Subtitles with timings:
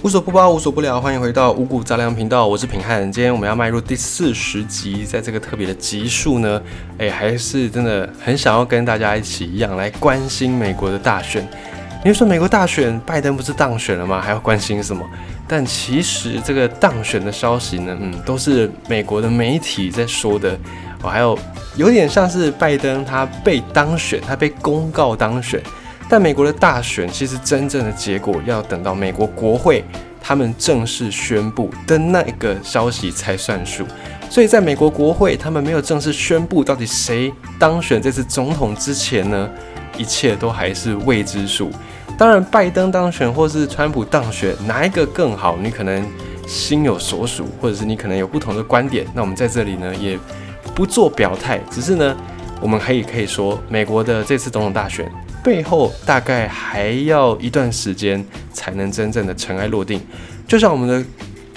[0.00, 3.10] 无所不包，无所不聊，欢迎回到五谷杂粮频道，我是品汉。
[3.10, 6.62] 今天我们要迈入第四十集，在这个特别的集数呢，
[6.98, 11.46] 哎，还是真的很想要跟大家一起一样来关心美国的大选。
[12.04, 14.20] 你说美国大选，拜登不是当选了吗？
[14.20, 15.04] 还要关心什么？
[15.48, 20.56] 但其实这个当选的消息呢，嗯，都是美国的媒体在说的。
[21.02, 21.36] 哦，还有
[21.74, 25.60] 有点像是拜登他被当选，他被公告当选。
[26.08, 29.84] 但美国的大选其实真正的结果要等到美国国会
[30.22, 33.84] 他们正式宣布的那个消息才算数。
[34.30, 39.48] 所以在美国国会他们没有正式宣布到底谁当选这次总统之前呢，
[39.96, 41.70] 一切都还是未知数。
[42.18, 45.56] 当然，拜登当选或是川普当选，哪一个更好？
[45.62, 46.04] 你可能
[46.46, 49.06] 心有所属，或者是你可能有不同的观点。
[49.14, 50.18] 那我们在这里呢也
[50.74, 52.16] 不做表态，只是呢
[52.60, 55.10] 我们可以可以说，美国的这次总统大选。
[55.48, 59.98] 背后大概还要一段时间才能真正的尘埃落定，
[60.46, 61.02] 就像我们的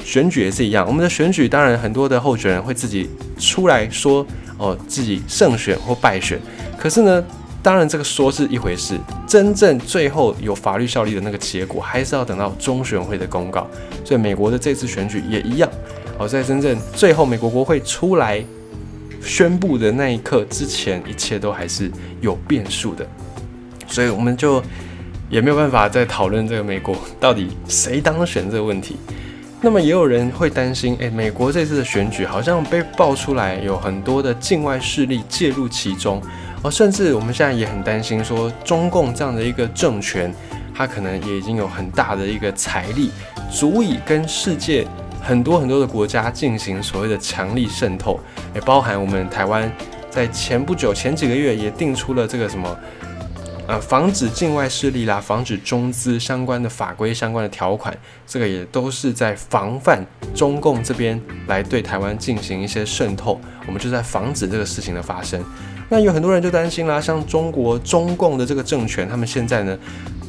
[0.02, 0.88] 选举也是一样。
[0.88, 4.26] 我们的选举当然很多的候选人会自己出来说
[4.58, 6.40] 哦自己胜选或败选，
[6.78, 7.22] 可是呢，
[7.62, 13.68] 当然这个说是一回事，真正最后有法律效力的那个结果还是要等到中选会的公告。
[14.06, 15.70] 所以美国的这次选举也一样，
[16.18, 18.42] 哦，在真正最后美国国会出来
[19.22, 23.06] 宣布的那一刻之前，一切都还是有变数的。
[23.92, 24.64] 所以我们就
[25.30, 28.96] 也没有办法再讨论这个美国到底谁当选这个问题。
[29.64, 36.20] 那么也有人会担心，诶，美国这次的选举好像被爆出来有很多的境外势力介入其中，
[36.64, 40.34] 哦，甚至我们现在也很担心说，中共这样的一个政权，
[40.74, 43.12] 它可能也已经有很大的一个财力，
[43.52, 44.88] 足以跟世界
[45.22, 48.20] 很多很多的国家进行所谓的强力渗透，
[48.56, 49.72] 也包含我们台湾
[50.10, 52.76] 在前不久前几个月也定出了这个什么。
[53.72, 60.06] 呃，防止境外势力啦，防止中资相关的法规相关的条款，这个也都是在防范
[60.36, 65.42] 中共这边来对台湾进行一些渗透，我们就在防止这个事情的发生。
[65.88, 69.78] 那有很多人就担心啦，像中国中共的这个政权，他们现在呢，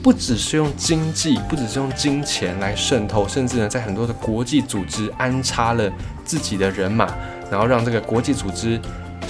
[0.04, 5.92] 不只是用经济，不只是用金钱来渗透，甚至呢，在很多的国际组织安插了
[6.24, 7.12] 自己的人马，
[7.50, 8.80] 然后让这个国际组织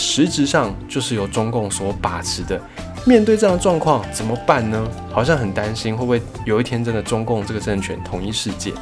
[0.03, 2.61] 实质上就是由中共所把持的。
[3.07, 4.87] 面对这样的状况怎么办呢？
[5.13, 8.73] 好像很担心会不会有一天真的中共这个政权统一世界。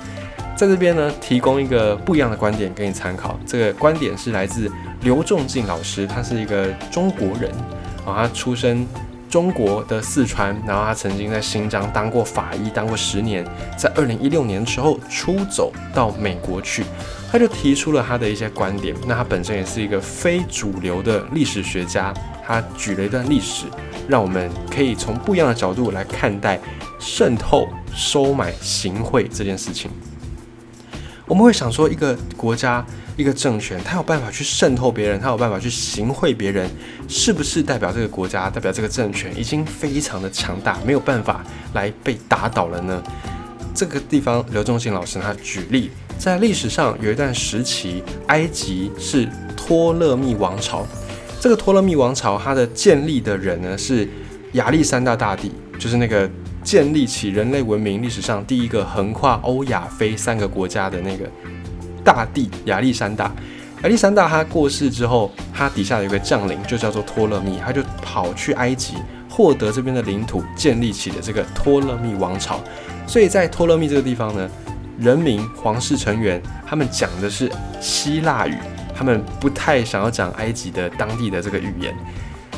[0.56, 3.38] 在这边呢，提供一个不一样的观点给你参考。
[3.46, 4.70] 这个观点是来自
[5.02, 7.50] 刘仲敬老师，他是一个中国人
[8.04, 8.86] 啊，他出生
[9.30, 13.46] 中国的四川，然后他曾经在新疆当过法医，当过十年，
[13.78, 16.84] 在二零一六年的时候出走到美国去，
[17.30, 18.94] 他就提出了他的一些观点。
[19.06, 22.12] 那他本身也是一个非主流的历史学家，
[22.44, 23.66] 他举了一段历史。
[24.08, 26.58] 让我们可以从不一样的角度来看待
[26.98, 29.88] 渗透、收买、行贿这件事情。
[31.26, 32.84] 我们会想说，一个国家、
[33.20, 36.68] 一个政权，他有办法去渗透别人，他有办法去行贿别人，
[37.06, 41.44] 是不是代表这个国家、代表这个政权已经非常的强大，没有办法
[41.74, 43.02] 来被打倒了呢？
[43.74, 50.86] 这个地方，刘仲信老师他举例，在历史上有一段时期，埃及是托勒密王朝。
[51.40, 54.06] 这个托勒密王朝，它的建立的人呢是
[54.52, 56.28] 亚历山大大帝，就是那个
[56.62, 61.24] 建立起人类文明历史上第一个横跨欧亚非三个国家的那个
[62.04, 63.32] 大帝亚历山大。
[63.82, 68.94] 亚历山大他过世之后，他底下有个将领就叫做托勒密，他就跑去埃及
[69.28, 72.60] 获得这边的领土，建立起了这个托勒密王朝。
[73.06, 74.48] 所以在托勒密这个地方呢，
[74.98, 77.50] 人民皇室成员他们讲的是
[77.80, 78.54] 希腊语。
[78.94, 81.96] 他们不太想要讲埃及的当地的这个语言。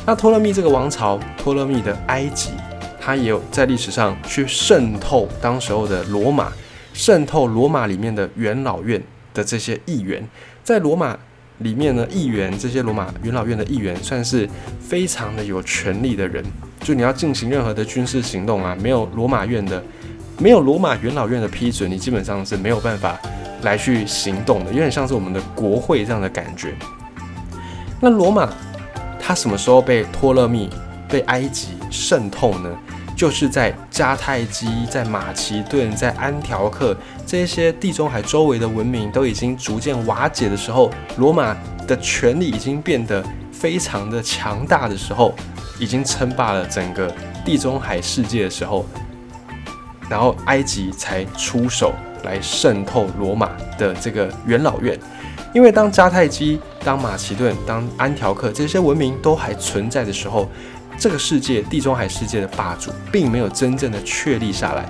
[0.05, 2.49] 那托勒密这个王朝，托勒密的埃及，
[2.99, 6.51] 他也有在历史上去渗透当时候的罗马，
[6.91, 9.01] 渗透罗马里面的元老院
[9.33, 10.23] 的这些议员。
[10.63, 11.17] 在罗马
[11.59, 14.47] 里面呢，议员这些罗马元老院的议员算是
[14.79, 16.43] 非常的有权力的人。
[16.81, 19.83] 就你要进行任何的军事行动啊，没有罗马院的，
[20.37, 23.19] 没有罗马元老院的批准，你基本上是没有办法。
[23.63, 26.73] 来去行动的，有点像是我们的国会这样的感觉。
[28.01, 28.53] 那罗马，
[29.17, 30.69] 它什么时候被托勒密、
[31.07, 32.69] 被埃及渗透呢？
[33.23, 36.93] 就是在迦太基、在马其顿、在安条克
[37.25, 41.55] 这些地中海周围的文明都已经逐渐瓦解的时候，罗马
[41.87, 45.33] 的权力已经变得非常的强大的时候，
[45.79, 47.09] 已经称霸了整个
[47.45, 48.85] 地中海世界的时候，
[50.09, 51.93] 然后埃及才出手。
[52.25, 54.97] 来渗透罗马的这个元老院，
[55.53, 60.49] 因为当迦太基、当马其顿、当安条克这些文明都还存在的时候，
[60.97, 64.89] 这个世界地中海世界的霸主并没有真正的确立下来。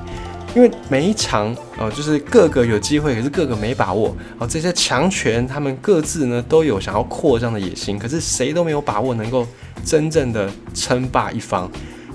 [0.56, 4.46] 因为每一场哦，就是各个有机会，可是各个没把握哦。
[4.46, 9.48] 这些强权他们各自呢都有想要扩张的野心，可是谁都没有把握能够
[9.84, 11.68] 真正的称霸一方。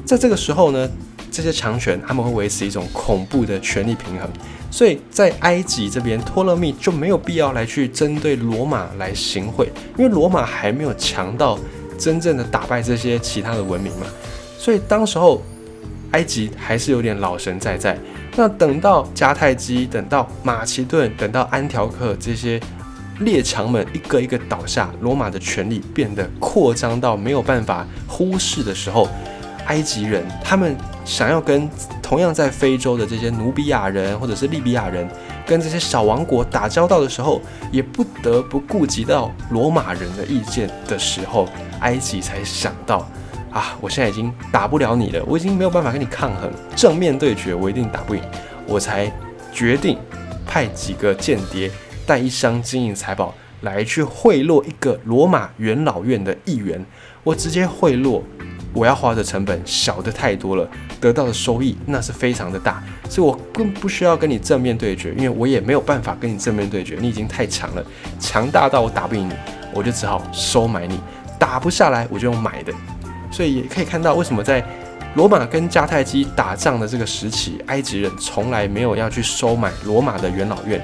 [0.04, 0.88] 在这个时候呢，
[1.32, 4.30] 这些强权他们会维持一种恐怖的权力平衡，
[4.70, 11.58] 所以在埃及这边，托勒密就没有必要来去针对罗马来行贿，因为罗马还没有强到
[11.98, 14.06] 真正的打败这些其他的文明嘛。
[14.56, 15.42] 所以当时候
[16.12, 17.98] 埃及还是有点老神在在。
[18.36, 22.60] 那等到迦太基，等到马其顿，等到安条克这些
[23.20, 29.08] 列强们一个一个倒下，罗马的权力变得扩张到没有办法忽视的时候，
[29.68, 31.66] 埃及人他们想要跟
[32.02, 35.08] 同样在非洲的这些努比亚人或者是利比亚人，
[35.46, 41.48] 跟这些小王国打交道的时候，也不得不顾及到罗马人的意见的时候，
[41.80, 43.08] 埃及才想到。
[43.50, 43.74] 啊！
[43.80, 48.22] 我现在已经打不了你了，我已经没有办法跟你抗衡，正面对决我一定打不赢，
[48.66, 49.10] 我才
[49.54, 49.98] 决定
[50.46, 51.70] 派几个间谍
[52.06, 56.84] 带一箱金银财宝来去贿赂一个罗马元老院的议员。
[57.24, 58.20] 我直接贿赂，
[58.78, 60.68] 我要花的成本小的太多了，
[61.00, 62.80] 得到的收益那是非常的大，
[63.10, 67.84] 所以我更不需要跟你正面对决，因为我也没有办法跟你正面对决，你已经太强了，
[68.20, 69.32] 强大到我打不赢你，
[69.74, 71.00] 我就只好收买你，
[71.40, 72.72] 打不下来我就用买的。
[73.32, 74.64] 所以也可以看到，为什么在
[75.14, 80.80] 罗马跟迦太基打仗的这个时期，埃及人从来没有要去收买罗马的元老院，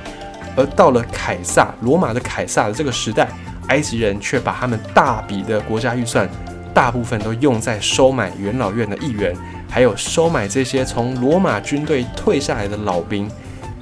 [0.56, 3.29] 而到了凯撒，罗马的凯撒的这个时代，
[3.69, 6.29] 埃及人却把他们大笔的国家预算，
[6.75, 9.35] 大部分都用在收买元老院的议员，
[9.71, 13.31] 还有收买这些从罗马军队退下来的老兵，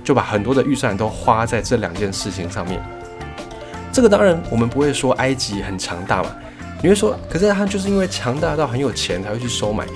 [0.05, 2.81] 就把很多的预算都花在这两件事情上面。
[3.91, 6.31] 这个当然，我们不会说埃及很强大嘛。
[6.83, 9.87] 你会说，可是他就是因为强大到很有钱才会去收买，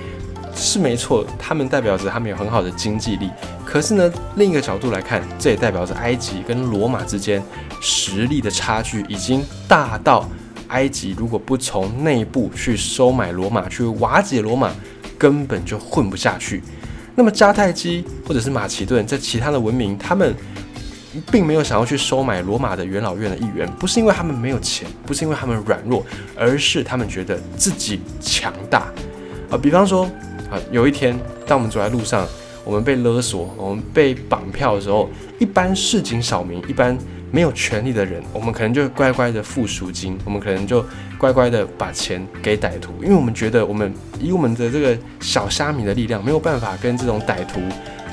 [0.54, 1.26] 是没错。
[1.38, 3.30] 他们代表着他们有很好的经济力。
[3.64, 7.42] 可是呢，另一个角度来看，这也代表着埃及跟罗马之间
[7.80, 10.28] 实力的差距已经大到
[10.68, 14.72] 埃及如果不从内部去收买罗马，去瓦解罗马，
[15.18, 16.62] 根本就混不下去。
[17.14, 20.34] 那么迦太基或者是马其顿在其他的文明，他们。
[21.32, 26.04] 并没有想要去收买罗马的元老院的议员，不是因为他们没有钱，不是因为他们软弱，
[26.36, 28.92] 而是他们觉得自己强大。
[29.48, 30.04] 啊，比方说，
[30.50, 32.28] 啊，有一天当我们走在路上，
[32.66, 35.08] 我们被勒索，我们被绑票的时候，
[35.38, 36.98] 一般市井小民，一般
[37.36, 40.82] 没有权利的人，我们可能就乖乖的付赎金，我们可能就
[41.18, 47.60] 乖乖的把钱给歹徒，因为我们觉得我们以我们的这个小虾米的力量，没有办法跟这种歹徒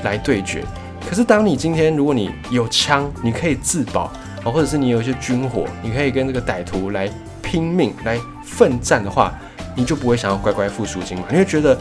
[0.02, 0.62] 来对决。
[1.08, 4.12] 可是，当你今天如果你有枪，你可以自保
[4.44, 7.08] 啊，或者是你有一些军火，你可以跟这个歹徒来
[7.42, 9.32] 拼命来奋战的话，
[9.74, 11.24] 你就不会想要乖乖付赎金嘛？
[11.30, 11.74] 你会觉得，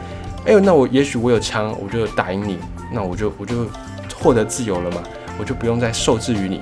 [0.46, 2.58] 哎呦，那我也许我有枪，我就打赢你，
[2.90, 3.68] 那我就我就
[4.16, 5.04] 获得自由了嘛，
[5.38, 6.62] 我就不用再受制于你，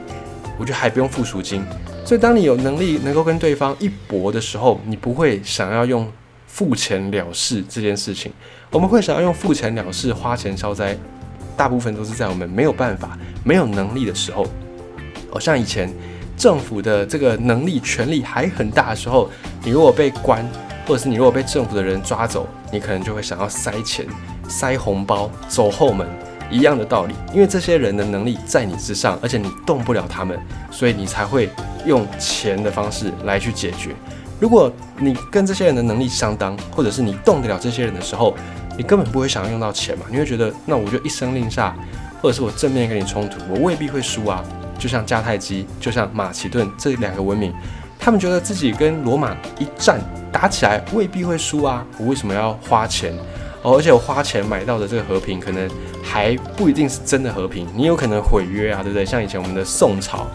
[0.57, 1.63] 我就还不用付赎金。
[2.05, 6.11] 所以，当你有能力能够跟对方一搏的时候，你不会想要用
[6.47, 8.31] 付钱了事这件事情，
[8.69, 10.97] 我们会想要用付钱了事，花钱消灾。
[11.55, 14.47] 大部分都是在我们没有办法、没有能力的时候，
[15.29, 15.93] 哦，像以前
[16.35, 19.29] 政府的这个能力、权力还很大的时候，
[19.63, 20.43] 你如果被关，
[20.87, 24.07] 或者是你如果被政府的人抓走，你可能就会想要塞钱、
[24.49, 26.07] 塞红包、走后门，
[26.51, 27.15] 一样的道理。
[27.33, 30.39] 因为这些人的能力在你之上，而且你动不了他们，
[30.69, 31.49] 所以你才会
[31.85, 33.95] 用钱的方式来去解决。
[34.39, 38.35] 如果你跟这些人的能力相当，或者是你动得了这些人的时候，
[38.77, 40.05] 你根本不会想要用到钱嘛？
[40.09, 41.75] 你会觉得，那我就一声令下，
[42.21, 44.43] 或者是我正面跟你冲突，我未必会输啊。
[44.79, 47.53] 就像迦太基，就像马其顿这两个文明，
[47.99, 51.85] 他们觉得自己跟罗马一战打起来未必会输啊。
[51.99, 53.13] 我为什么要花钱？
[53.63, 55.69] 哦，而且我花钱买到的这个和平，可能
[56.01, 59.05] 还不一定是真的和平，你有可能毁约啊，对不对？
[59.05, 60.27] 像以前我们的宋朝。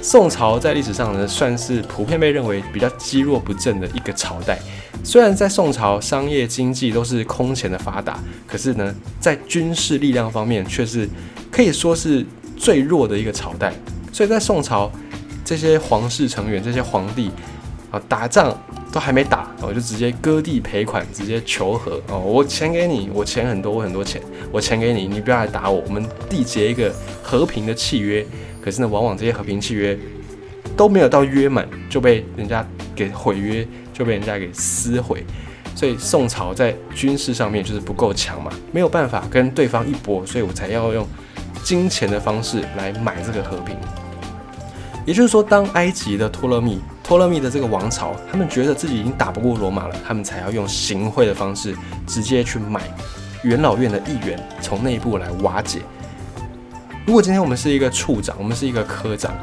[0.00, 4.58] 宋朝在历史上呢，算是普遍被认为比较积弱不振的一个朝代。
[5.02, 11.08] 虽然在宋朝商业经济都是空前的发达，可是呢，在军事力量方面却是
[11.50, 12.24] 可以说是
[12.56, 13.72] 最弱的一个朝代。
[14.12, 14.90] 所以在宋朝，
[15.44, 17.30] 这些皇室成员、这些皇帝
[17.90, 18.54] 啊，打仗
[18.92, 24.20] 都还没打，我就直接割地赔款，直接求和哦，我钱给你，我钱很多，我很多钱，
[24.52, 26.92] 我钱给你，你不要来打我，我们缔结一个
[27.22, 28.24] 和平的契约。
[28.60, 29.98] 可是呢，往往这些和平契约
[30.76, 35.24] 都没有到约满，就被人家给毁约，就被人家给撕毁。
[35.74, 41.06] 所以宋朝在军事上面就是不够强嘛，没有办法跟对方一搏，所以我才要用
[41.62, 43.74] 金钱的方式来买这个和平。
[45.06, 51.74] 也就是说，当埃及的托勒密、托勒密的这个王朝，他们觉得自己已经打不过罗马了，他们才要用行贿的方式
[52.06, 52.82] 直接去买
[53.44, 55.80] 元老院的议员，从内部来瓦解。
[57.06, 59.34] 如果今天我们是一个处长，我们是一个科长，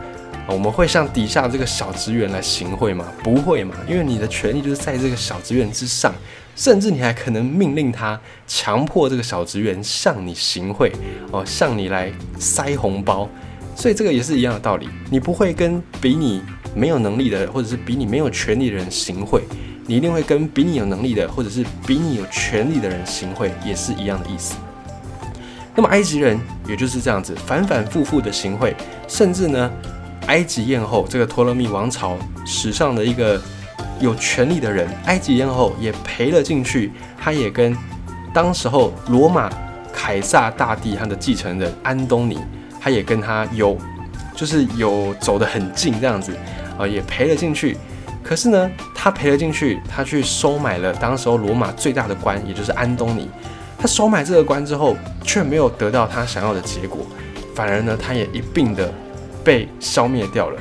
[0.48, 3.08] 我们会向底下这个小职员来行贿吗？
[3.24, 6.14] 不会嘛，因为你的权利就是在这个小职员之上，
[6.56, 10.92] 甚至你还可能命令他强迫这个小职员向你行贿
[11.32, 13.28] 哦，向你来塞红包。
[13.76, 16.44] 所以这个也是一样的道理，你不会跟比你
[16.76, 19.42] 没有能力的，或者是比你没有权利的人行贿，
[19.88, 24.56] 你一定会跟比你有能力的，或者是比你有权利的人行贿，也是一样的意思。
[25.74, 28.76] 那么埃及人也就是这样子反反复复的行贿，
[29.08, 29.72] 甚至呢，
[30.28, 33.42] 埃及艳后这个托勒密王朝史上的一个
[34.00, 37.76] 有权力的人，埃及艳后也赔了进去，他也跟
[38.34, 39.50] 当时候罗马
[39.94, 42.38] 凯撒大帝他的继承人安东尼。
[42.78, 43.76] 他也跟他有，
[44.36, 46.32] 就是有走得很近这样子，
[46.78, 47.78] 啊，也赔了进去。
[48.24, 53.30] 可是呢，他赔了进去，他去收买了当时候罗马最大的官，也就是安东尼。
[53.78, 57.06] 他收买这个官之后，却没有得到他想要的结果，
[57.54, 58.92] 反而呢，他也一并的
[59.44, 60.60] 被消灭掉了。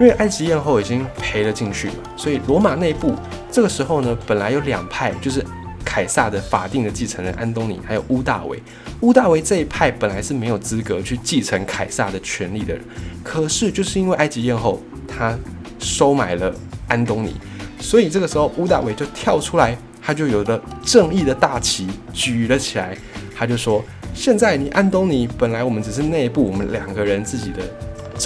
[0.00, 3.14] 因为埃及艳后已经赔了进去嘛，所以罗马内部
[3.50, 5.42] 这个时候呢，本来有两派，就是
[5.86, 8.60] 凯撒的法定的继承人安东尼，还有乌大维。
[9.00, 12.82] 乌大维这一派本来是没有资格去继承凯撒的权利的人，
[13.22, 15.38] 可是就是因为埃及艳后他
[15.78, 16.52] 收买了
[16.88, 17.34] 安东尼，
[17.80, 22.96] 所以这个时候乌大维就跳出来，他就有了正义的大旗举了起来，
[23.34, 27.62] 他就说：现在你安东尼本来我们只是内部我们两个人自己的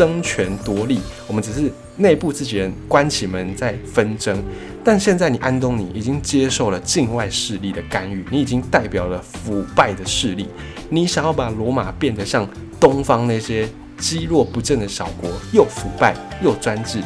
[0.01, 4.43] 争权夺利，我们只是内部自己人关起门在纷争。
[4.83, 10.49] 但现在你安东尼已经接受了境外势力的干预，你已经代表了腐败的势力，
[10.89, 12.49] 你想要把罗马变得像
[12.81, 17.03] 东方那些积弱不振的小国，又腐败又专制，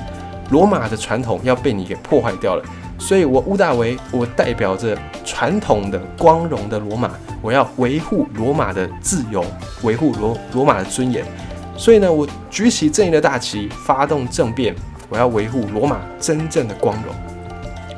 [0.52, 2.64] 罗马的传统要被你给破坏掉了。
[2.96, 7.10] 所以，我屋大维，我代表着传统的光荣的罗马，
[7.42, 9.44] 我要维护罗马的自由，
[9.82, 11.24] 维护罗罗马的尊严。
[11.76, 14.74] 所以呢，我举起正义的大旗，发动政变，
[15.08, 17.14] 我要维护罗马真正的光荣。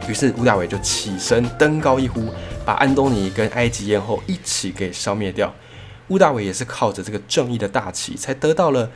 [0.08, 2.24] 于是吴大维就起身登高一呼，
[2.64, 5.52] 把安东尼跟埃及艳后一起给消灭掉。
[6.08, 8.88] 吴大维也是靠着这个正义的大旗，才得到了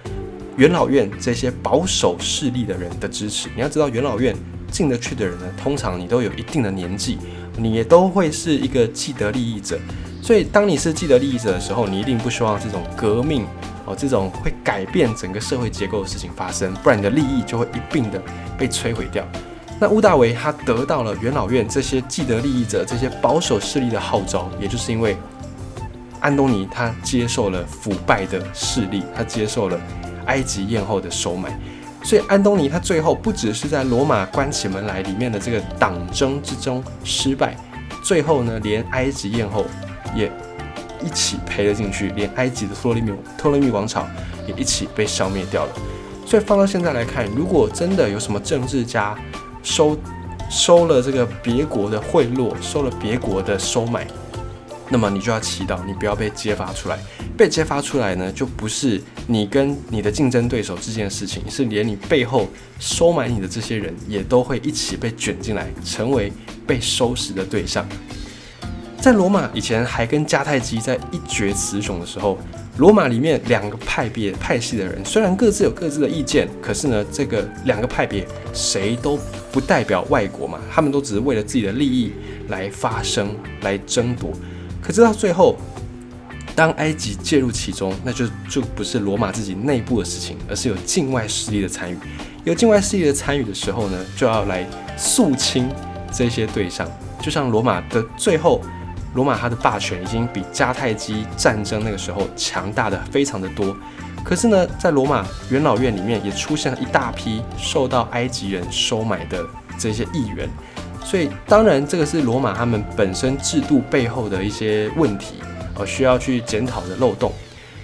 [0.57, 3.49] 元老院这些保守势力的人的支持。
[3.55, 4.35] 你要知道，元老院
[4.71, 7.19] 进得去的人呢，通常你都有一定的年纪，
[7.57, 9.79] 你也都会是一个既得利益者。
[10.23, 13.45] 所以，当你是既得利益者的时候，你一定不希望这种革命
[13.87, 18.21] 哦，这种会改变整个社会结构的事情发生，不然你的利益就会一并的
[18.59, 19.27] 被摧毁掉。
[19.79, 25.17] 那屋大维他得到了元老院这些既得利益者、这些保守势力的号召，也就是因为
[26.21, 29.81] 安东尼他接受了腐败的势力，他接受了
[30.27, 31.59] 埃及艳后的收买，
[32.03, 37.57] 所以安东尼他最后不只是在罗马关起门来里面的这个党争之中失败，
[38.05, 39.65] 最后呢，连埃及艳后
[40.15, 40.31] 也
[41.04, 44.07] 一起赔了进去，连埃及的托勒密托勒密王朝
[44.47, 45.73] 也一起被消灭掉了。
[46.26, 49.19] 所以放到现在来看，如果真的有什么政治家，
[49.62, 49.99] 收
[50.49, 54.07] 收了这个别国的贿赂，收了别国的收买，
[54.88, 56.99] 那么你就要祈祷，你不要被揭发出来。
[57.37, 66.30] 被揭发出来呢，就不是你跟你的竞争对手之间的事情，是连你背后收买你的这些人也都会一起被卷进来，成为
[66.66, 67.88] 被收拾的对象。
[69.00, 72.38] 在罗马以前还跟迦太基在一决雌雄的时候。
[72.76, 79.19] 罗马里面两个派别派系的人，虽然各自有各自的意见，可是呢，这个两个派别谁都
[79.52, 82.12] 不代表外国嘛，他们都只是为了自己的利益
[82.49, 84.33] 来发声、来争夺。
[84.80, 85.57] 可是到最后，
[86.54, 91.99] 当埃及介入其中，那就就不是罗马自己内部的事情，而是有境外势力的参与。
[92.45, 94.66] 有境外势力的参与的时候呢，就要来
[94.97, 95.69] 肃清
[96.11, 96.90] 这些对象，
[97.21, 98.62] 就像罗马的最后。
[99.14, 103.76] 罗马它的霸权已经比迦太基战争那个时候强大的非常的多，
[104.23, 109.45] 可是呢，在罗马元老院里面也出现了一大批受到埃及人收买的
[109.76, 110.49] 这些议员，
[111.02, 115.37] 所以当然这个是罗马他们本身制度背后的一些问题，
[115.75, 117.33] 而需要去检讨的漏洞。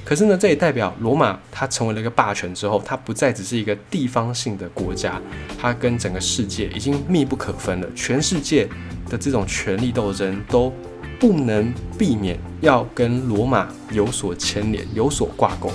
[0.04, 5.20] 可是呢，这也代表罗马它成为了一个霸权之后，它不再只是一个地方性的国家，
[5.60, 8.68] 它跟整个世界已经密不可分了，全世界
[9.08, 10.72] 的这种权力斗争都。
[11.18, 15.70] 不能避免要跟罗马有所牵连、有所挂钩，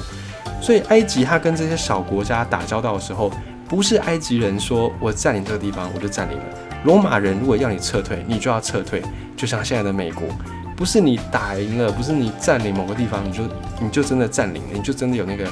[0.62, 3.31] 所以埃及它跟这些小国家打交道的时候，
[3.67, 6.43] 不是埃及人说我占领这个地方我就占领了，
[6.83, 9.01] 罗马人如果要你撤退，你就要撤退。
[9.36, 10.27] 就像现在的美国，
[10.75, 13.43] 不是你打赢了，不是你占领某个地方，你就
[13.79, 15.50] 你就真的占领了，你就真的有那个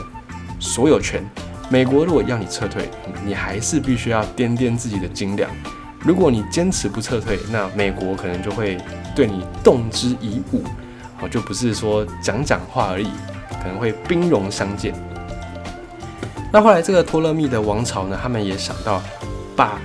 [0.60, 1.24] 所有权。
[1.70, 2.90] 美国如果要你撤退，
[3.26, 5.50] 你还是必须要掂掂自己的斤两。
[6.02, 8.78] 如果你坚持不撤退，那美国可能就会
[9.20, 10.64] 对你动之以武，
[11.20, 13.10] 哦，就不是说讲讲话而已，
[13.62, 14.94] 可能会兵戎相见。
[16.54, 19.02] 那后来这个托勒密的王朝呢，他们也想到，
[19.58, 19.78] 把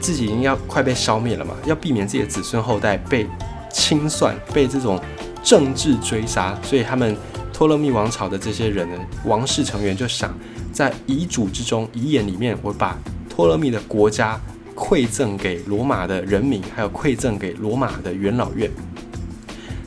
[0.00, 3.28] 自己已经要快被消灭了嘛，要避免自己的子孙后代被
[3.72, 5.00] 清算、被这种
[5.44, 7.16] 政治追杀，所以他们
[7.52, 10.36] 托勒密王朝的这些人呢，王室成员就想
[10.72, 12.98] 在遗嘱之中、遗言里面，我把
[13.30, 14.36] 托勒密的国家
[14.74, 18.70] 馈赠给罗马的人民，还有馈赠给罗马的元老院。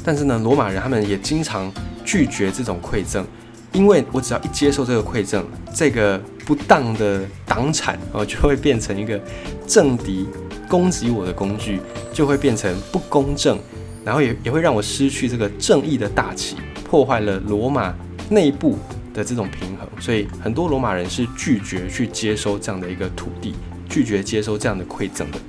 [0.04, 1.72] 但是呢，罗马人他们也经常
[2.06, 3.26] 拒绝这种馈赠。
[3.74, 9.22] 因为我只要一接受这个馈赠，这个不当的党产哦，就会变成一个
[9.68, 10.26] 政敌
[10.68, 11.80] 攻击我的工具，
[12.12, 13.60] 就会变成不公正，
[14.04, 17.94] 然后也也会让我失去这个正义的大旗，破坏了罗马
[18.30, 18.80] 内部
[19.14, 19.88] 的这种平衡。
[20.00, 23.54] 所以很多罗马人是拒绝去接收这样的一个土地，
[23.98, 25.40] 拒绝接收这样的馈赠的。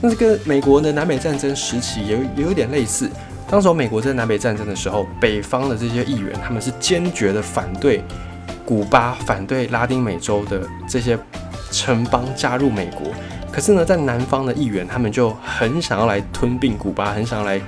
[0.00, 3.06] 那这个美国的南北战争时期也也有点类似。
[3.50, 8.02] 当时美国在南北战争的时候，北方的这些议员他们是坚决的反对
[8.64, 11.18] 古巴、反对拉丁美洲的这些
[11.70, 13.08] 城邦加入美国。
[13.52, 17.60] 可是呢，在南方的议员他们就很想要来吞并古巴，很想要来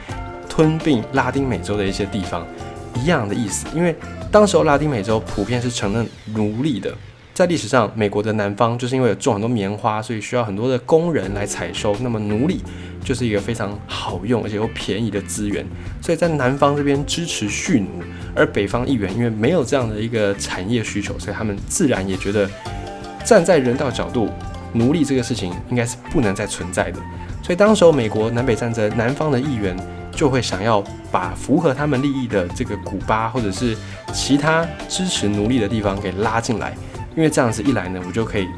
[0.49, 2.47] 吞并拉丁美洲的一些地方，
[2.95, 3.67] 一样的意思。
[3.75, 3.95] 因为
[4.33, 6.91] 当时候拉丁美洲普遍是承认奴隶的。
[7.35, 11.93] 在历史上，美国的南方就是因为有种很多棉花，所以需要很多的工人来采收。
[12.01, 12.63] 那么奴隶
[13.03, 15.67] 就是一个非常好用而且又便宜的资源，
[16.01, 17.89] 所以在南方这边支持蓄奴，
[18.37, 22.49] 而北方议员因为没有这样的一个产业需求，所以他们自然也觉得
[23.25, 24.31] 站在人道角度，
[24.73, 27.01] 奴隶这个事情应该是不能再存在的。
[27.43, 29.77] 所以当时候美国南北战争，南方的议员
[30.13, 33.77] 就会想要把符合他们利益的这个古巴或者是
[34.13, 36.73] 其他支持奴隶的地方给拉进来。
[37.17, 38.49] 因为这样子一来呢，我就可以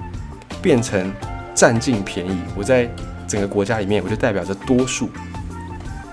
[0.63, 1.13] 变成
[1.55, 2.39] 占尽便宜。
[2.57, 2.89] 我在
[3.29, 5.11] 整个国家里面，我就代表着多数，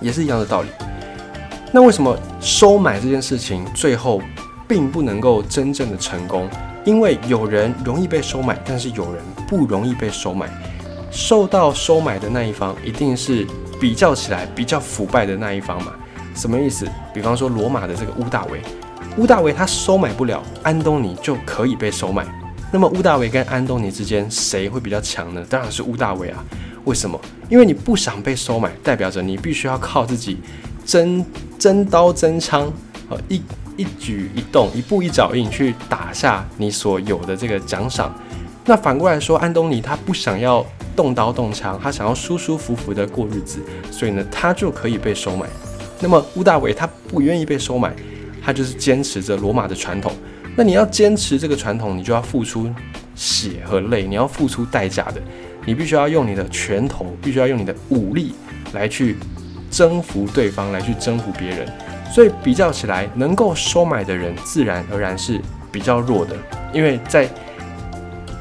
[0.01, 0.67] 也是一样的道理。
[1.71, 4.21] 那为什么收买这件事情最后
[4.67, 6.49] 并不能够真正的成功？
[6.85, 10.49] 因为有人容易被收买，但是有人不容易被收买。
[11.09, 13.47] 受到收买的那一方，一定是
[13.79, 15.93] 比较起来比较腐败的那一方嘛？
[16.35, 16.85] 什么意思？
[17.13, 18.61] 比方说罗马的这个屋大维。
[19.15, 22.25] 屋大维他收买不了安东尼，就可以被收买。
[22.71, 25.45] 那么屋大维跟安东尼之间谁会比较强呢？
[25.47, 26.43] 当然是屋大维啊。
[26.85, 27.19] 为什么？
[27.47, 30.39] 因为你不想被收买，代表着你必须要靠自己
[30.83, 31.23] 真
[31.59, 32.71] 真刀真枪，
[33.09, 33.39] 呃一
[33.77, 38.11] 一举一动、一步一脚印去打下你所有的这个奖赏。
[38.65, 43.59] 那反过来说，安东尼他不想要动刀动枪，他想要舒舒服服的过日子，
[43.91, 45.45] 所以呢，他就可以被收买。
[45.99, 47.93] 那么乌大维他不愿意被收买。
[48.43, 50.11] 他就是坚持着罗马的传统，
[50.55, 52.69] 那你要坚持这个传统，你就要付出
[53.15, 55.21] 血和泪，你要付出代价的，
[55.65, 58.35] 你必须要用你的拳头，必须要用你的武力
[58.73, 59.15] 来去
[59.71, 61.65] 征服对方，来去征服别人。
[62.11, 65.39] 所以比较起来，能够收买的人自然而然是
[65.71, 66.35] 比较弱的，
[66.73, 67.29] 因为在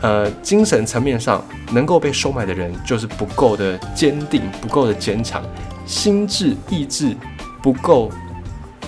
[0.03, 5.43] 呃精神层面上，能够被收买的人就是不够的坚定，不够的坚强，
[5.87, 7.17] 心智意志
[7.63, 8.11] 不够。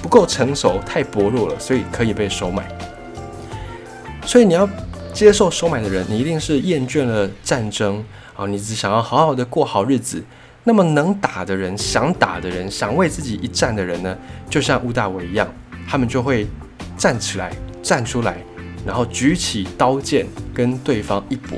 [0.05, 2.69] 不够成熟，太薄弱了，所以可以被收买。
[4.27, 4.69] 所以你要
[5.15, 8.05] 接受收买的人，你一定是厌倦了战争
[8.37, 10.23] 啊，你只想要好好的过好日子。
[10.63, 14.15] 那么能打的人，想打的人，想为自己一战的人呢，
[14.51, 15.49] 就像乌大伟一样，
[15.89, 16.47] 他们就会
[16.99, 17.51] 站起来，
[17.83, 18.37] 站出来，
[18.85, 21.57] 然后举起刀剑跟对方一搏。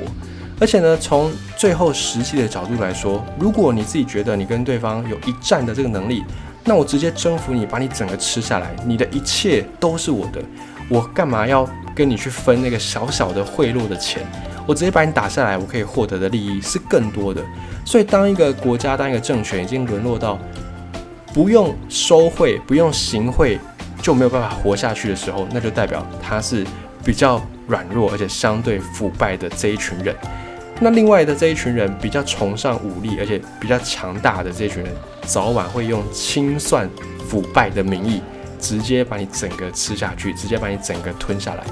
[0.57, 6.23] 而且呢，从最后实际的角度来说，如果你自己觉得你跟对方有一战的这个能力，
[6.67, 10.43] 那我直接征服你，把你整个吃下来，你的一切都是我的，
[10.89, 14.21] 我干嘛要跟你去分那个小小的贿赂的钱？
[14.67, 17.41] 我直接把你打下来，我可以获得的利益是更多的。
[17.85, 20.37] 所以，当一个国家、当一个政权已经沦落到
[21.33, 23.57] 不用收贿、不用行贿
[24.01, 26.67] 就没有办法活下去的时候，那就代表他是
[27.01, 30.13] 比较软弱而且相对腐败的这一群人。
[30.81, 34.93] 那另外的这一群人比较崇尚武力，而且比较强大的这一群人，
[35.27, 36.89] 早晚会用清算
[37.27, 38.21] 腐败的名义，
[38.59, 41.63] 直接把你整个吃下去，直接把你整个吞下来。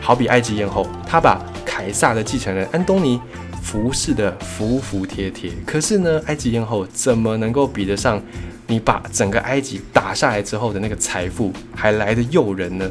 [0.00, 3.20] 好比埃及艳后，她把凯撒的继承人安东尼
[3.60, 5.50] 服侍的服服帖帖。
[5.66, 8.22] 可是呢，埃及艳后怎么能够比得上
[8.68, 12.90] 你把整个埃及打下来之后的那个财富还来的诱人呢？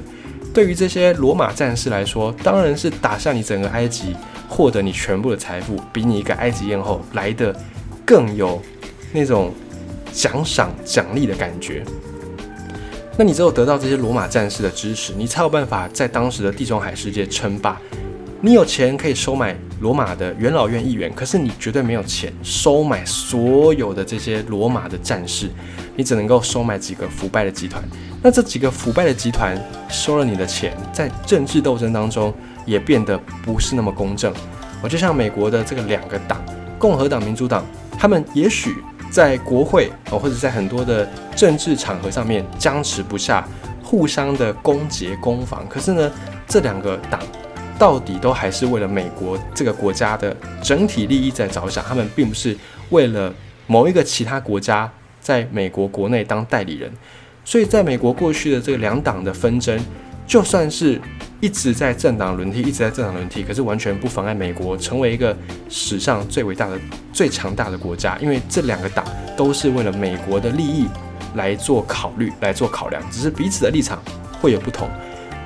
[0.54, 4.16] 对于这些罗马战士来说，当然是打下你整个埃及。
[4.54, 7.56] 获得你全部的财富，比你一个埃及艳后来的
[8.06, 8.62] 更有
[9.14, 9.54] 那种
[10.12, 11.84] 奖赏奖励的感觉。
[13.18, 17.80] 那你只有得到这些罗马战士的支持，你才有办法在当时的地中海世界称霸。
[18.44, 25.48] 你有钱可以收买罗马的元老院议员，可是你绝对没有钱收买所有的这些罗马的战士，
[25.96, 27.84] 你只能够收买几个腐败的集团。
[28.24, 29.56] 那这几个腐败的集团
[29.88, 32.34] 收了你的钱，在政治斗争当中
[32.66, 34.34] 也变得不是那么公正。
[34.82, 36.44] 我就像美国的这个两个党，
[36.80, 37.64] 共和党、民主党，
[38.00, 38.76] 他们也许
[39.12, 43.46] 在国会哦，或者在很多的政治场合上面僵持不下，
[43.84, 45.68] 互相的攻讦攻防。
[45.68, 46.10] 可是呢，
[46.48, 47.20] 这两个党
[47.78, 52.56] 到底都还是为了美国这个国家的整体利益在着想，他们并不是
[52.90, 53.34] 为了
[53.68, 56.90] 某一个其他国家在美国国内当代理人。
[57.44, 59.78] 所以，在美国过去的这个两党的纷争，
[60.32, 60.98] 就算是
[61.42, 65.36] 一直在政党轮替，一直在政党轮替，可是完全不妨碍美国成为一个
[65.68, 66.80] 史上最伟大的、
[67.12, 68.18] 最强大的国家。
[68.22, 69.04] 因为这两个党
[69.36, 70.88] 都是为了美国的利益
[71.36, 74.02] 来做考虑、来做考量，只是彼此的立场
[74.40, 74.88] 会有不同。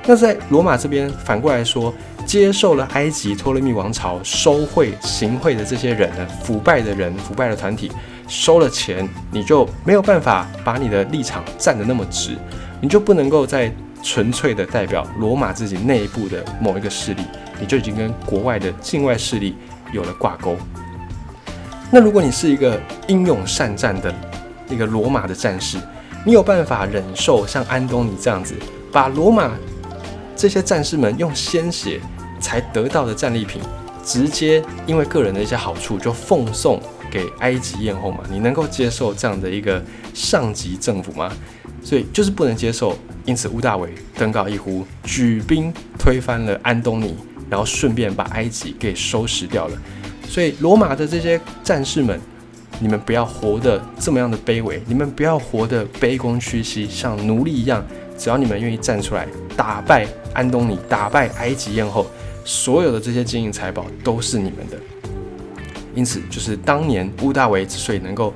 [0.06, 1.92] 那在罗马这边，反过来说，
[2.24, 7.90] 接受了埃及托勒密王朝收贿行贿的这些人呢，腐败的人、腐败的团体。
[8.28, 12.36] 收了钱，你就没有办法把你的立场站得那么直，
[12.80, 13.72] 你就不能够在
[14.06, 17.22] 纯粹的代表罗马自己内部的某一个势力，
[17.58, 19.56] 你就已经跟国外的境外势力
[19.92, 20.56] 有了挂钩。
[21.90, 24.14] 那如果你是一个英勇善战的
[24.70, 25.76] 一个罗马的战士，
[26.24, 28.54] 你有办法忍受像安东尼这样子，
[28.92, 29.50] 把罗马
[30.36, 32.00] 这些战士们用鲜血
[32.38, 33.60] 才得到的战利品，
[34.04, 36.80] 直接因为个人的一些好处就奉送？
[37.10, 38.18] 给埃及艳后吗？
[38.30, 41.32] 你能够接受这样的一个上级政府吗？
[41.82, 42.96] 所以就是不能接受。
[43.26, 47.14] 因此，屋大维登高一呼，举兵推翻了安东尼，
[47.50, 49.76] 然后顺便把埃及给收拾掉了。
[50.28, 52.20] 所以，罗马的这些战士们，
[52.78, 57.84] 你们不要活得这么样的卑微，你们不要活得卑躬屈膝，像奴隶一样。
[58.16, 62.06] 只要你们愿意站出来，打败安东尼，打败埃及艳后，
[62.44, 64.78] 所有的这些金银财宝都是你们的。
[65.94, 68.32] 因此，就是当年乌大维之所以能够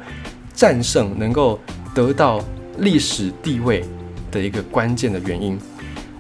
[0.52, 1.58] 战胜、能够
[1.94, 2.44] 得到
[2.78, 3.84] 历史地位
[4.30, 5.58] 的一个关键的原因。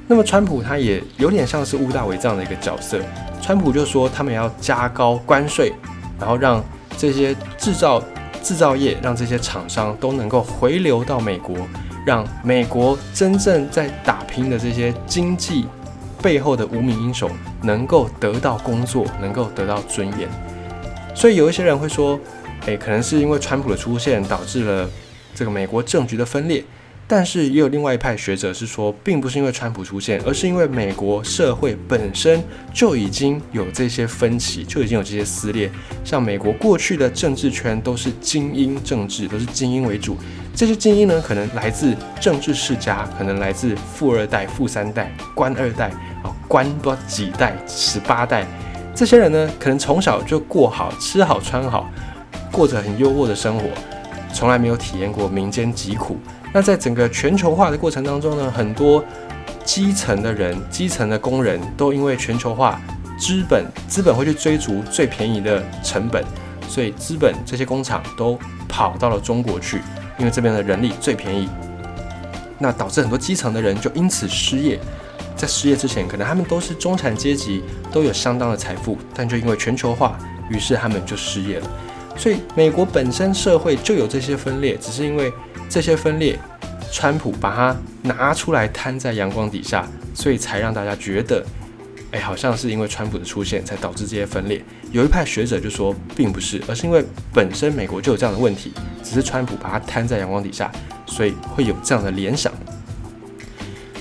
[0.06, 3.00] 那么，川普他也有点像是乌大维这样的一个角色。
[3.40, 5.72] 川普就说，他们要加高关税，
[6.18, 6.62] 然后让
[6.98, 8.02] 这些制造
[8.42, 11.56] 制造业、让这些厂商都能够回流到美国，
[12.04, 15.66] 让美国真正在打拼的这些经济
[16.20, 17.30] 背后的无名英雄
[17.62, 20.28] 能够得到工作，能够得到尊严。
[21.14, 22.18] 所以有一些人会说，
[22.66, 24.90] 诶，可能是因为川普的出现导致了
[25.34, 26.64] 这个美国政局的分裂，
[27.12, 32.40] 但是也有另外一派学者是说，并不是因为川普出现，而是因为美国社会本身
[32.72, 35.68] 就已经有这些分歧，就已经有这些撕裂。
[36.04, 40.16] 像美国过去的政治圈都是精英政治，都是精英为主，
[40.54, 45.88] 这些精英呢，可能来自政治世家，可能来自富二代、富三代、官二代
[46.22, 48.46] 啊，官不几代、十八代。
[48.94, 51.90] 这些人呢，可能从小就过好、吃好、穿好，
[52.52, 53.64] 过着很优渥的生活，
[54.32, 56.16] 从来没有体验过民间疾苦。
[56.52, 59.04] 那在整个全球化的过程当中呢，很多
[59.64, 62.80] 基层的人、基层的工人都因为全球化，
[63.18, 66.24] 资本资本会去追逐最便宜的成本，
[66.68, 69.80] 所以资本这些工厂都跑到了中国去，
[70.18, 71.48] 因为这边的人力最便宜。
[72.58, 74.78] 那导致很多基层的人就因此失业。
[75.36, 80.18] 在失业之前，可能他们都是中产阶级，都有相当的财富，但就因为全球化，
[80.50, 81.66] 于是他们就失业了。
[82.14, 85.32] 所以，美国本身社会就有这些分裂，只是因为
[85.70, 86.36] 这些分裂，
[86.92, 91.46] 川普把它拿出来摊在阳光底下，所以才让大家觉得，
[92.10, 94.60] 哎，好像是因为川普的出现才导致这些分裂。
[94.90, 98.72] 有一派学者就说，并不是，而是因为本身美国就有这样的问题，
[99.04, 100.70] 只是川普把它摊在阳光底下，
[101.06, 102.52] 所以会有这样的联想。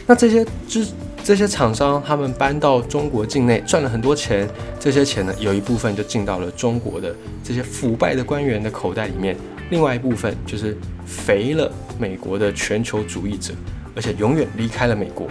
[0.07, 0.85] 那这些之。
[1.21, 9.37] 这些厂商他们搬到中国境内赚了很多钱，这些钱呢有一部分就进到了中国的这些腐败的官员的口袋里面，
[9.69, 13.53] 另外一部分就是肥了美国的全球主义者，
[13.95, 15.27] 而且永远离开了美国。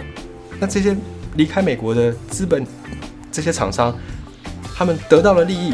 [0.59, 0.95] 那这些
[1.35, 2.65] 离开美国的资本，
[3.31, 3.95] 这些厂商，
[4.75, 5.73] 他们得到的利益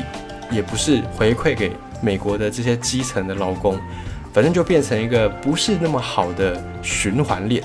[0.52, 3.80] 也不是回馈给美国的这些基层的劳工，
[4.34, 7.64] 反正就变成一个不是那么好的循环链。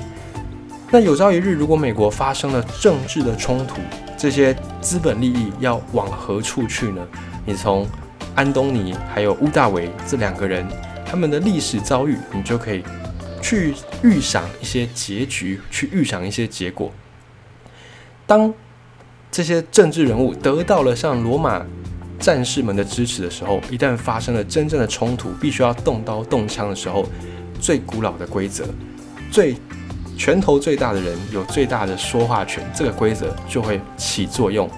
[0.90, 3.80] 那有朝一日，如果美国发生了政治的冲突，
[4.16, 7.00] 这些资本利益要往何处去呢？
[7.46, 7.86] 你从
[8.34, 10.66] 安东尼还有乌大维这两个人
[11.10, 12.84] 他们的历史遭遇，你就可以
[13.42, 16.92] 去预想一些结局，去预想一些结果。
[18.28, 18.54] 当
[19.28, 21.66] 这些政治人物得到了像罗马
[22.20, 27.04] 战士们的支持的时候，一旦发生了真正的冲突，必须要动刀动枪的时候，
[27.60, 28.64] 最古老的规则，
[29.32, 29.56] 最。
[30.16, 34.68] 拳头最大的人有最大的说话权，这个规则就会起作用。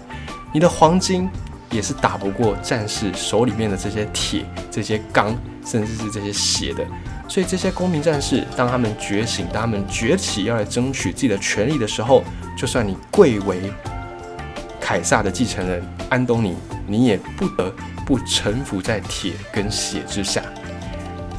[0.54, 1.28] 你的黄金
[1.68, 6.84] 也是打不过战士手里面的这些铁、这些钢，甚至是这些血的。
[7.28, 12.22] 所以这些公民战士，当他们觉醒，当他们崛起，要来争取自己的权利的时候，
[12.56, 13.72] 就算你贵为
[14.80, 16.54] 凯撒的继承人安东尼，
[16.86, 17.72] 你也不得
[18.04, 20.42] 不臣服在铁跟血之下。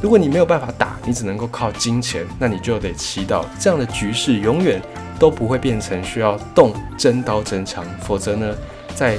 [0.02, 4.82] 如果你没有办法打，你只能够靠金钱，那你就得祈祷这样的局势永远
[5.20, 8.54] 都不会变成需要动真刀真枪，否则呢，
[8.96, 9.18] 在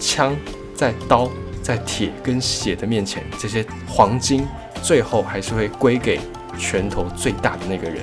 [0.00, 0.34] 枪、
[0.74, 1.28] 在刀、
[1.68, 4.46] 在铁跟血的面前，这些黄金。
[4.80, 6.18] 最后还是会归给
[6.56, 8.02] 拳头最大的那个人，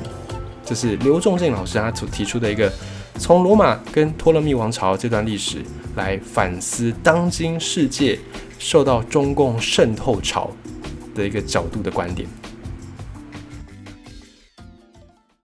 [0.64, 2.72] 这是刘仲敬老师他所提出的一个
[3.18, 5.64] 从罗马跟托勒密王朝这段历史
[5.96, 8.20] 来反思当今世界
[8.60, 10.52] 受到中共渗透潮
[11.16, 12.28] 的一个角度的观点。